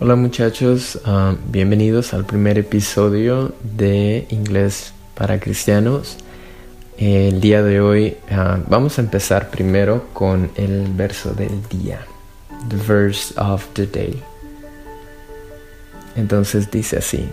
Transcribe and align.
Hola 0.00 0.14
muchachos, 0.14 1.00
ah, 1.06 1.34
bienvenidos 1.48 2.14
al 2.14 2.24
primer 2.24 2.56
episodio 2.56 3.52
de 3.64 4.28
Inglés 4.30 4.92
para 5.16 5.40
Cristianos. 5.40 6.18
El 6.96 7.40
día 7.40 7.64
de 7.64 7.80
hoy 7.80 8.16
ah, 8.30 8.60
vamos 8.68 8.98
a 8.98 9.02
empezar 9.02 9.50
primero 9.50 10.04
con 10.12 10.52
el 10.54 10.86
verso 10.92 11.32
del 11.32 11.60
día, 11.68 12.06
the 12.68 12.76
verse 12.76 13.34
of 13.38 13.66
the 13.74 13.86
day. 13.86 14.22
Entonces 16.14 16.70
dice 16.70 16.98
así, 16.98 17.28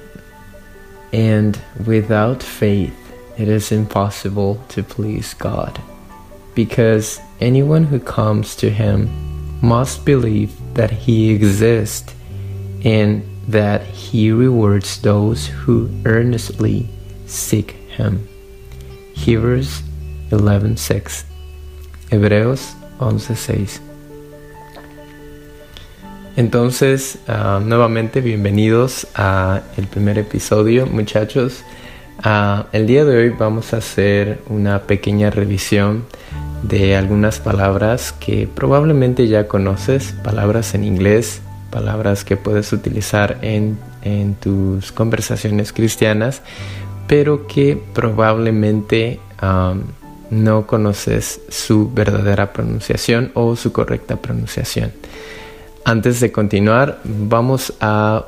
and 1.14 1.60
without 1.86 2.42
faith 2.42 2.96
it 3.38 3.48
is 3.48 3.72
impossible 3.72 4.58
to 4.70 4.82
please 4.82 5.36
God, 5.38 5.78
because 6.56 7.22
anyone 7.40 7.84
who 7.84 8.00
comes 8.00 8.56
to 8.56 8.72
him 8.72 9.08
must 9.62 10.04
believe 10.04 10.50
that 10.74 10.90
he 10.90 11.30
exists 11.30 12.16
and 12.84 13.24
that 13.48 13.84
he 13.84 14.32
rewards 14.32 15.00
those 15.02 15.48
who 15.48 15.90
earnestly 16.06 16.90
seek 17.26 17.72
him. 17.90 18.28
Hebrews 19.14 19.84
11:6. 20.32 21.26
Hebreos 22.10 22.76
11:6. 23.00 23.82
Entonces, 26.38 27.18
uh, 27.30 27.62
nuevamente 27.62 28.20
bienvenidos 28.20 29.08
a 29.16 29.62
el 29.78 29.88
primer 29.88 30.18
episodio, 30.18 30.86
muchachos. 30.86 31.64
Uh, 32.26 32.64
el 32.74 32.88
día 32.88 33.06
de 33.06 33.18
hoy 33.18 33.30
vamos 33.30 33.74
a 33.74 33.78
hacer 33.78 34.42
una 34.50 34.84
pequeña 34.84 35.30
revisión 35.30 36.06
de 36.64 36.96
algunas 36.96 37.40
palabras 37.40 38.12
que 38.12 38.48
probablemente 38.54 39.28
ya 39.28 39.48
conoces, 39.48 40.14
palabras 40.24 40.74
en 40.76 40.84
inglés, 40.84 41.42
palabras 41.72 42.24
que 42.24 42.38
puedes 42.38 42.72
utilizar 42.74 43.38
en, 43.42 43.78
en 44.04 44.36
tus 44.36 44.92
conversaciones 44.92 45.74
cristianas, 45.74 46.42
pero 47.08 47.48
que 47.48 47.82
probablemente 47.94 49.20
um, 49.42 49.82
no 50.30 50.66
conoces 50.66 51.42
su 51.50 51.92
verdadera 51.94 52.52
pronunciación 52.54 53.32
o 53.34 53.56
su 53.56 53.72
correcta 53.72 54.18
pronunciación. 54.18 54.92
Antes 55.84 56.20
de 56.20 56.32
continuar, 56.32 57.00
vamos 57.04 57.74
a, 57.80 58.26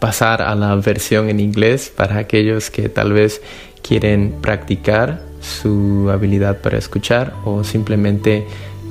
pasar 0.00 0.42
a 0.42 0.56
la 0.56 0.74
versión 0.74 1.28
en 1.28 1.38
inglés 1.38 1.92
para 1.96 2.18
aquellos 2.18 2.70
que 2.70 2.88
tal 2.88 3.12
vez 3.12 3.40
quieren 3.82 4.34
practicar 4.40 5.22
su 5.40 6.10
habilidad 6.12 6.60
para 6.60 6.76
escuchar 6.76 7.34
o 7.44 7.62
simplemente 7.62 8.44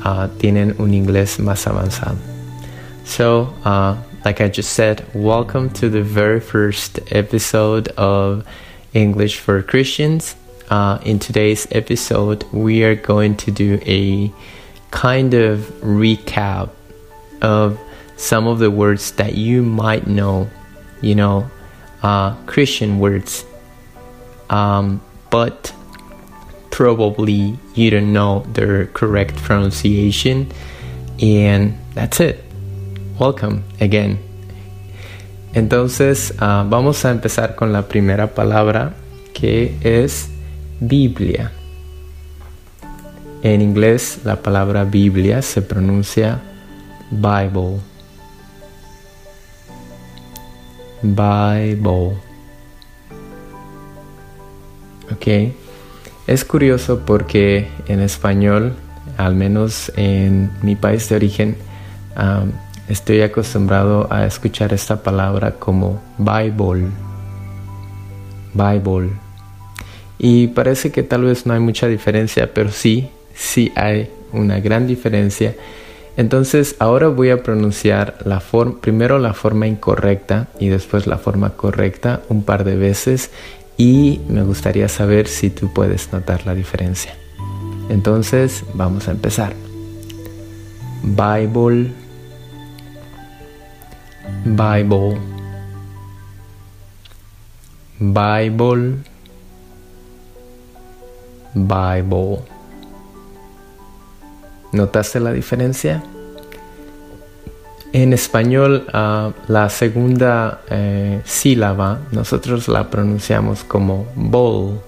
uh, 0.06 0.30
tienen 0.38 0.74
un 0.78 0.94
inglés 0.94 1.38
más 1.42 1.68
avanzado. 1.68 2.31
So, 3.12 3.54
uh, 3.66 4.02
like 4.24 4.40
I 4.40 4.48
just 4.48 4.72
said, 4.72 5.06
welcome 5.14 5.70
to 5.72 5.90
the 5.90 6.02
very 6.02 6.40
first 6.40 6.98
episode 7.12 7.90
of 7.90 8.48
English 8.94 9.38
for 9.38 9.62
Christians. 9.62 10.38
Uh, 10.70 10.98
in 11.04 11.20
today's 11.20 11.68
episode, 11.72 12.46
we 12.54 12.86
are 12.86 12.96
going 12.96 13.36
to 13.36 13.52
do 13.52 13.82
a 13.86 14.32
kind 14.92 15.34
of 15.34 15.60
recap 15.82 16.70
of 17.42 17.78
some 18.16 18.48
of 18.48 18.60
the 18.60 18.72
words 18.72 19.12
that 19.12 19.36
you 19.36 19.62
might 19.62 20.08
know, 20.08 20.50
you 21.02 21.14
know, 21.14 21.52
uh, 22.04 22.34
Christian 22.46 23.00
words, 23.00 23.44
um, 24.50 25.02
but 25.30 25.74
probably 26.72 27.60
you 27.76 27.90
don't 27.90 28.14
know 28.14 28.46
their 28.54 28.86
correct 28.86 29.36
pronunciation. 29.36 30.50
And 31.20 31.78
that's 31.94 32.22
it. 32.22 32.46
Welcome 33.22 33.62
again. 33.80 34.18
Entonces, 35.54 36.34
uh, 36.42 36.68
vamos 36.68 37.06
a 37.06 37.12
empezar 37.12 37.54
con 37.54 37.72
la 37.72 37.88
primera 37.88 38.34
palabra 38.34 38.96
que 39.32 39.78
es 39.82 40.28
Biblia. 40.80 41.52
En 43.44 43.62
inglés, 43.62 44.22
la 44.24 44.42
palabra 44.42 44.86
Biblia 44.86 45.44
se 45.44 45.62
pronuncia 45.62 46.42
Bible. 47.12 47.78
Bible. 51.04 52.18
Ok. 55.12 55.54
Es 56.26 56.44
curioso 56.44 57.04
porque 57.06 57.68
en 57.88 58.00
español, 58.00 58.74
al 59.18 59.36
menos 59.36 59.92
en 59.96 60.50
mi 60.64 60.76
país 60.76 61.08
de 61.08 61.16
origen, 61.18 61.56
um, 62.18 62.52
estoy 62.92 63.22
acostumbrado 63.22 64.08
a 64.12 64.26
escuchar 64.26 64.74
esta 64.74 65.02
palabra 65.02 65.52
como 65.52 66.02
Bible. 66.18 66.88
Bible. 68.54 69.12
Y 70.20 70.48
parece 70.48 70.92
que 70.92 71.02
tal 71.02 71.24
vez 71.24 71.46
no 71.46 71.54
hay 71.54 71.62
mucha 71.62 71.88
diferencia, 71.88 72.54
pero 72.54 72.70
sí, 72.72 73.10
sí 73.34 73.72
hay 73.76 74.10
una 74.34 74.60
gran 74.60 74.88
diferencia. 74.88 75.56
Entonces 76.18 76.76
ahora 76.80 77.08
voy 77.08 77.30
a 77.30 77.42
pronunciar 77.42 78.18
primero 78.82 79.20
la 79.20 79.34
forma 79.34 79.68
incorrecta 79.68 80.50
y 80.60 80.68
después 80.68 81.08
la 81.08 81.18
forma 81.18 81.52
correcta 81.52 82.22
un 82.28 82.44
par 82.44 82.66
de 82.66 82.76
veces 82.76 83.32
y 83.78 84.20
me 84.28 84.44
gustaría 84.44 84.90
saber 84.90 85.28
si 85.28 85.50
tú 85.50 85.74
puedes 85.74 86.12
notar 86.12 86.46
la 86.46 86.54
diferencia. 86.54 87.16
Entonces 87.90 88.66
vamos 88.74 89.08
a 89.08 89.12
empezar. 89.12 89.54
Bible, 91.04 91.92
Bible, 94.44 95.20
Bible, 98.00 98.98
Bible. 101.54 102.40
¿Notaste 104.72 105.20
la 105.20 105.32
diferencia? 105.32 106.04
En 107.94 108.14
español, 108.14 108.88
uh, 108.88 109.32
la 109.48 109.70
segunda 109.70 110.62
eh, 110.70 111.22
sílaba 111.24 112.00
nosotros 112.12 112.68
la 112.68 112.90
pronunciamos 112.90 113.64
como 113.64 114.08
bowl, 114.16 114.80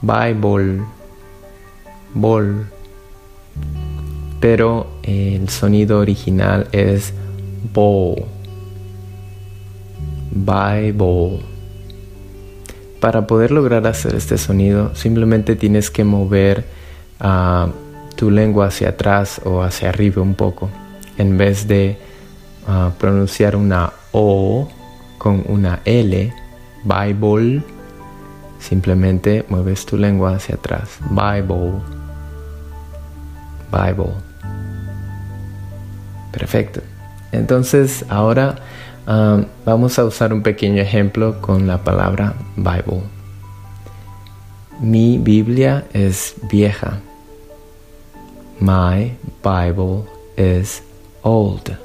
Bible, 0.00 0.82
bol, 2.14 2.66
pero 4.40 4.88
el 5.04 5.48
sonido 5.50 6.00
original 6.00 6.66
es 6.72 7.12
bowl, 7.72 8.26
Bible. 10.30 11.40
Para 13.00 13.26
poder 13.26 13.50
lograr 13.50 13.86
hacer 13.86 14.14
este 14.14 14.38
sonido, 14.38 14.94
simplemente 14.94 15.56
tienes 15.56 15.90
que 15.90 16.04
mover 16.04 16.64
uh, 17.20 17.70
tu 18.16 18.30
lengua 18.30 18.68
hacia 18.68 18.90
atrás 18.90 19.40
o 19.44 19.62
hacia 19.62 19.90
arriba 19.90 20.22
un 20.22 20.34
poco 20.34 20.70
en 21.18 21.36
vez 21.36 21.68
de 21.68 21.98
uh, 22.66 22.90
pronunciar 22.98 23.56
una 23.56 23.92
O 24.12 24.68
con 25.18 25.44
una 25.48 25.80
L, 25.84 26.32
Bible, 26.84 27.62
simplemente 28.58 29.44
mueves 29.48 29.86
tu 29.86 29.96
lengua 29.96 30.36
hacia 30.36 30.56
atrás. 30.56 30.98
Bible. 31.10 31.80
Bible. 33.70 34.12
Perfecto. 36.32 36.80
Entonces 37.34 38.04
ahora 38.08 38.56
um, 39.06 39.44
vamos 39.64 39.98
a 39.98 40.04
usar 40.04 40.32
un 40.32 40.42
pequeño 40.42 40.80
ejemplo 40.80 41.40
con 41.40 41.66
la 41.66 41.82
palabra 41.82 42.34
Bible. 42.56 43.02
Mi 44.80 45.18
Biblia 45.18 45.84
es 45.92 46.34
vieja. 46.50 47.00
My 48.60 49.16
Bible 49.42 50.04
is 50.36 50.82
old. 51.22 51.76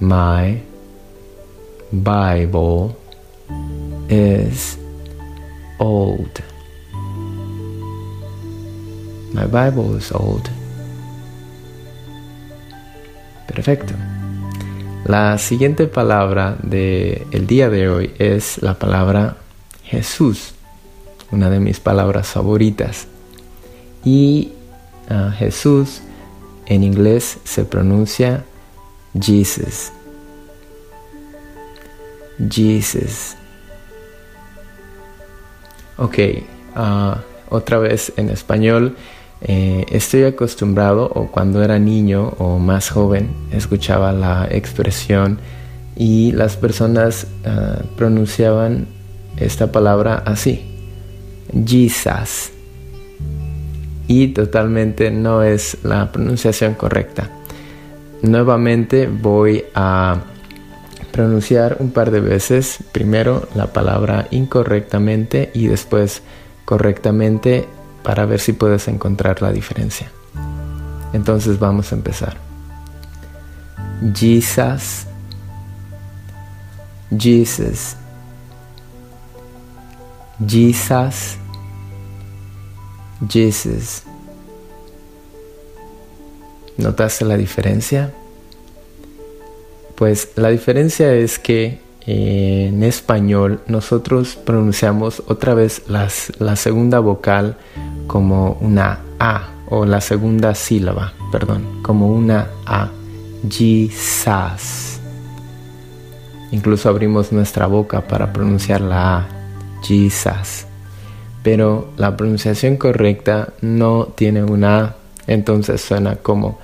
My 0.00 0.60
Bible 1.92 2.96
is 4.08 4.78
old. 5.78 6.42
My 9.32 9.46
Bible 9.46 9.96
is 9.96 10.10
old. 10.12 10.61
Perfecto. 13.54 13.92
La 15.04 15.36
siguiente 15.36 15.86
palabra 15.86 16.56
del 16.62 17.26
el 17.32 17.46
día 17.46 17.68
de 17.68 17.88
hoy 17.88 18.14
es 18.18 18.62
la 18.62 18.78
palabra 18.78 19.36
Jesús, 19.84 20.54
una 21.30 21.50
de 21.50 21.60
mis 21.60 21.78
palabras 21.78 22.28
favoritas. 22.28 23.08
Y 24.04 24.52
uh, 25.10 25.30
Jesús 25.32 26.00
en 26.66 26.82
inglés 26.82 27.38
se 27.44 27.64
pronuncia 27.64 28.44
Jesus. 29.20 29.92
Jesus. 32.48 33.36
Ok, 35.98 36.18
uh, 36.74 37.16
otra 37.50 37.78
vez 37.78 38.14
en 38.16 38.30
español 38.30 38.96
eh, 39.44 39.86
estoy 39.90 40.24
acostumbrado 40.24 41.10
o 41.14 41.26
cuando 41.26 41.62
era 41.62 41.78
niño 41.78 42.34
o 42.38 42.58
más 42.58 42.90
joven 42.90 43.30
escuchaba 43.50 44.12
la 44.12 44.46
expresión 44.48 45.38
y 45.96 46.30
las 46.32 46.56
personas 46.56 47.26
ah, 47.44 47.82
pronunciaban 47.96 48.86
esta 49.36 49.72
palabra 49.72 50.22
así, 50.26 50.62
Jesus. 51.66 52.52
Y 54.06 54.28
totalmente 54.28 55.10
no 55.10 55.42
es 55.42 55.78
la 55.82 56.12
pronunciación 56.12 56.74
correcta. 56.74 57.30
Nuevamente 58.22 59.08
voy 59.08 59.64
a 59.74 60.20
pronunciar 61.10 61.78
un 61.80 61.90
par 61.90 62.10
de 62.10 62.20
veces 62.20 62.78
primero 62.92 63.48
la 63.54 63.72
palabra 63.72 64.28
incorrectamente 64.30 65.50
y 65.52 65.66
después 65.66 66.22
correctamente 66.64 67.66
para 68.02 68.26
ver 68.26 68.40
si 68.40 68.52
puedes 68.52 68.88
encontrar 68.88 69.42
la 69.42 69.52
diferencia. 69.52 70.10
Entonces 71.12 71.58
vamos 71.58 71.92
a 71.92 71.94
empezar. 71.94 72.36
Jesus, 74.14 75.06
Jesus, 77.16 77.96
Jesus, 80.46 81.36
Jesus. 83.28 84.02
¿Notaste 86.78 87.24
la 87.24 87.36
diferencia? 87.36 88.12
Pues 89.94 90.30
la 90.34 90.48
diferencia 90.48 91.14
es 91.14 91.38
que 91.38 91.80
eh, 92.06 92.66
en 92.70 92.82
español 92.82 93.60
nosotros 93.68 94.34
pronunciamos 94.34 95.22
otra 95.28 95.54
vez 95.54 95.82
la 95.86 96.56
segunda 96.56 96.98
vocal 96.98 97.56
como 98.06 98.58
una 98.60 99.00
A 99.18 99.48
o 99.68 99.86
la 99.86 100.00
segunda 100.00 100.54
sílaba, 100.54 101.12
perdón, 101.30 101.82
como 101.82 102.08
una 102.08 102.48
A. 102.66 102.90
Jesus. 103.48 105.00
Incluso 106.52 106.88
abrimos 106.88 107.32
nuestra 107.32 107.66
boca 107.66 108.02
para 108.02 108.32
pronunciar 108.32 108.80
la 108.80 109.16
A. 109.16 109.28
Jesus. 109.82 110.66
Pero 111.42 111.90
la 111.96 112.16
pronunciación 112.16 112.76
correcta 112.76 113.52
no 113.62 114.06
tiene 114.14 114.44
una 114.44 114.78
A, 114.78 114.96
entonces 115.26 115.80
suena 115.80 116.16
como 116.16 116.58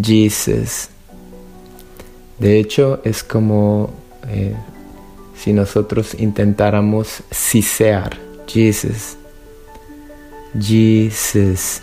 Jesus. 0.00 0.88
De 2.38 2.58
hecho, 2.58 3.00
es 3.04 3.22
como 3.22 3.90
eh, 4.28 4.54
si 5.36 5.52
nosotros 5.52 6.14
intentáramos 6.18 7.22
sisear 7.30 8.18
Jesus. 8.46 9.16
Jesus. 10.58 11.82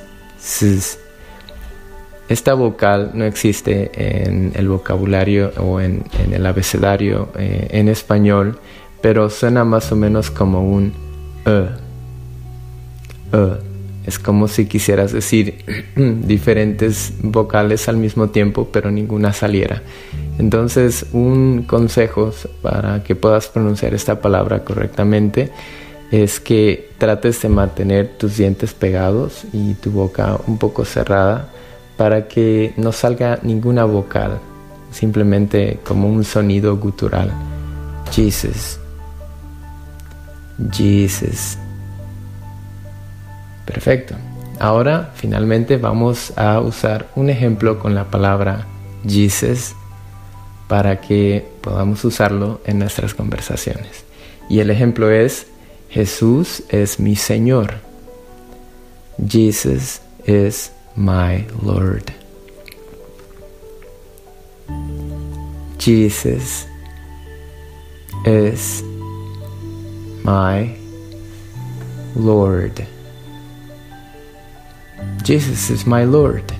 Esta 2.29 2.53
vocal 2.53 3.11
no 3.13 3.25
existe 3.25 3.91
en 3.93 4.53
el 4.55 4.69
vocabulario 4.69 5.51
o 5.57 5.81
en, 5.81 6.05
el 6.31 6.45
abecedario 6.45 7.29
eh, 7.37 7.67
en 7.71 7.89
español, 7.89 8.57
pero 9.01 9.29
suena 9.29 9.65
más 9.65 9.91
o 9.91 9.95
menos 9.95 10.31
como 10.31 10.63
un 10.63 10.93
e. 11.45 11.67
e. 13.33 13.71
Es 14.05 14.17
como 14.17 14.47
si 14.47 14.65
quisieras 14.65 15.11
decir 15.11 15.63
diferentes 15.95 17.13
vocales 17.21 17.87
al 17.87 17.97
mismo 17.97 18.29
tiempo, 18.29 18.69
pero 18.71 18.89
ninguna 18.89 19.31
saliera. 19.31 19.83
Entonces, 20.39 21.05
un 21.13 21.63
consejo 21.67 22.33
para 22.61 23.03
que 23.03 23.15
puedas 23.15 23.47
pronunciar 23.47 23.93
esta 23.93 24.21
palabra 24.21 24.63
correctamente 24.63 25.51
es 26.11 26.41
que 26.41 26.91
trates 26.97 27.41
de 27.41 27.49
mantener 27.49 28.09
tus 28.17 28.37
dientes 28.37 28.73
pegados 28.73 29.45
y 29.53 29.73
tu 29.75 29.91
boca 29.91 30.37
un 30.45 30.57
poco 30.57 30.83
cerrada 30.83 31.47
para 31.97 32.27
que 32.27 32.73
no 32.75 32.91
salga 32.91 33.39
ninguna 33.43 33.85
vocal, 33.85 34.39
simplemente 34.91 35.79
como 35.85 36.09
un 36.09 36.23
sonido 36.25 36.75
gutural. 36.77 37.31
Jesus. 38.11 38.77
Jesus. 40.71 41.57
Perfecto. 43.65 44.15
Ahora 44.59 45.11
finalmente 45.15 45.77
vamos 45.77 46.33
a 46.37 46.59
usar 46.59 47.07
un 47.15 47.29
ejemplo 47.29 47.79
con 47.79 47.95
la 47.95 48.11
palabra 48.11 48.67
Jesus 49.07 49.73
para 50.67 51.01
que 51.01 51.47
podamos 51.61 52.03
usarlo 52.05 52.61
en 52.65 52.79
nuestras 52.79 53.13
conversaciones. 53.13 54.05
Y 54.49 54.59
el 54.59 54.69
ejemplo 54.69 55.09
es, 55.09 55.47
Jesús 55.91 56.63
es 56.69 56.99
mi 56.99 57.17
Señor. 57.17 57.73
Jesus 59.27 59.99
is 60.25 60.71
my 60.95 61.45
Lord. 61.61 62.13
Jesus 65.77 66.65
is 68.25 68.83
my 70.23 70.73
Lord. 72.15 72.87
Jesus 75.23 75.69
is 75.69 75.85
my 75.85 76.05
Lord. 76.05 76.53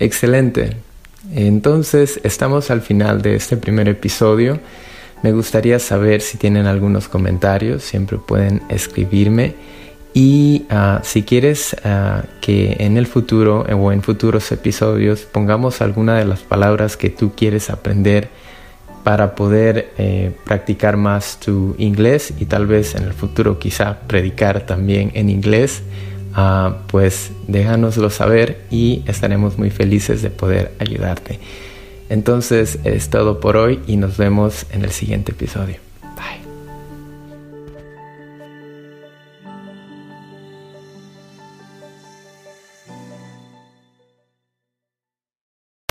Excelente. 0.00 0.76
Entonces, 1.32 2.20
estamos 2.24 2.70
al 2.70 2.82
final 2.82 3.22
de 3.22 3.36
este 3.36 3.56
primer 3.56 3.88
episodio. 3.88 4.58
Me 5.24 5.32
gustaría 5.32 5.78
saber 5.78 6.20
si 6.20 6.38
tienen 6.38 6.66
algunos 6.66 7.08
comentarios, 7.08 7.82
siempre 7.82 8.18
pueden 8.18 8.62
escribirme. 8.68 9.54
Y 10.12 10.66
ah, 10.70 11.00
si 11.02 11.22
quieres 11.22 11.74
ah, 11.82 12.22
que 12.40 12.76
en 12.78 12.96
el 12.96 13.06
futuro 13.06 13.62
o 13.62 13.90
en 13.90 14.02
futuros 14.02 14.52
episodios 14.52 15.22
pongamos 15.22 15.80
alguna 15.80 16.16
de 16.16 16.26
las 16.26 16.40
palabras 16.40 16.96
que 16.96 17.10
tú 17.10 17.32
quieres 17.34 17.70
aprender 17.70 18.28
para 19.02 19.34
poder 19.34 19.92
eh, 19.98 20.30
practicar 20.44 20.96
más 20.96 21.40
tu 21.40 21.74
inglés 21.78 22.32
y 22.38 22.44
tal 22.44 22.66
vez 22.66 22.94
en 22.94 23.02
el 23.02 23.12
futuro 23.12 23.58
quizá 23.58 24.00
predicar 24.06 24.66
también 24.66 25.10
en 25.14 25.30
inglés, 25.30 25.82
Ah, 26.36 26.78
pues 26.88 27.30
déjanoslo 27.46 28.10
saber 28.10 28.62
y 28.68 29.04
estaremos 29.06 29.56
muy 29.56 29.70
felices 29.70 30.20
de 30.20 30.30
poder 30.30 30.72
ayudarte. 30.80 31.38
Entonces 32.14 32.78
es 32.84 33.10
todo 33.10 33.40
por 33.40 33.56
hoy 33.56 33.80
y 33.88 33.96
nos 33.96 34.16
vemos 34.16 34.66
en 34.70 34.84
el 34.84 34.92
siguiente 34.92 35.32
episodio. 35.32 35.78